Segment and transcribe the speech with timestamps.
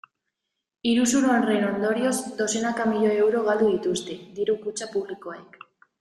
[0.91, 5.61] Iruzur horren ondorioz dozenaka milioi euro galdu dituzte diru-kutxa publikoek.